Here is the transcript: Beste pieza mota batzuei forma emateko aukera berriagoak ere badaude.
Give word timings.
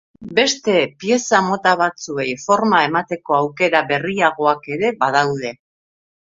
Beste 0.37 0.77
pieza 1.03 1.41
mota 1.49 1.73
batzuei 1.83 2.27
forma 2.47 2.81
emateko 2.87 3.37
aukera 3.43 3.85
berriagoak 3.95 4.69
ere 4.79 4.95
badaude. 5.07 5.57